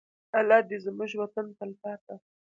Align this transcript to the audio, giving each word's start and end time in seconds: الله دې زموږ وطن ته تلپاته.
الله 0.37 0.59
دې 0.69 0.77
زموږ 0.85 1.11
وطن 1.21 1.45
ته 1.49 1.53
تلپاته. 1.61 2.15